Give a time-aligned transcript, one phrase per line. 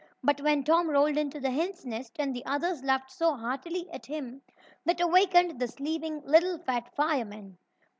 [0.23, 4.07] But when Tom rolled into the hen's nest, and the others laughed so heartily at
[4.07, 4.41] him,
[4.85, 7.59] that awakened the sleeping "little fat fireman."